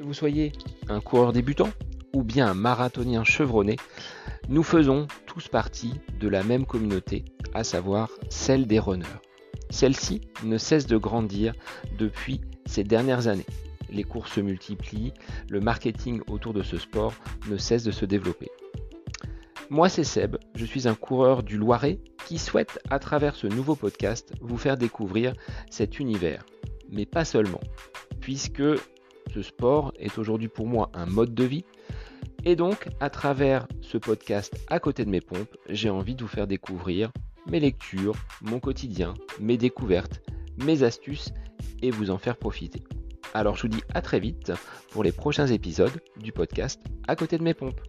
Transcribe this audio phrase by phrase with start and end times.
[0.00, 0.52] vous soyez
[0.88, 1.70] un coureur débutant
[2.12, 3.76] ou bien un marathonien chevronné,
[4.48, 7.24] nous faisons tous partie de la même communauté,
[7.54, 9.06] à savoir celle des runners.
[9.70, 11.54] Celle-ci ne cesse de grandir
[11.98, 13.46] depuis ces dernières années.
[13.90, 15.12] Les courses se multiplient,
[15.48, 17.14] le marketing autour de ce sport
[17.48, 18.50] ne cesse de se développer.
[19.70, 23.74] Moi c'est Seb, je suis un coureur du Loiret qui souhaite à travers ce nouveau
[23.74, 25.34] podcast vous faire découvrir
[25.70, 26.44] cet univers.
[26.90, 27.60] Mais pas seulement,
[28.20, 28.62] puisque
[29.32, 31.64] ce sport est aujourd'hui pour moi un mode de vie.
[32.44, 36.28] Et donc, à travers ce podcast à côté de mes pompes, j'ai envie de vous
[36.28, 37.10] faire découvrir
[37.46, 40.22] mes lectures, mon quotidien, mes découvertes,
[40.58, 41.32] mes astuces
[41.82, 42.82] et vous en faire profiter.
[43.32, 44.52] Alors je vous dis à très vite
[44.90, 47.80] pour les prochains épisodes du podcast à côté de mes pompes.